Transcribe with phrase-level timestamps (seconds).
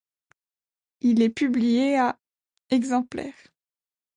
[1.01, 2.17] Il est publié à
[2.71, 3.51] exemplaires.